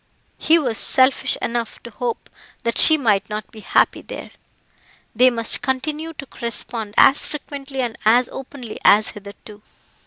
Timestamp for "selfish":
0.79-1.37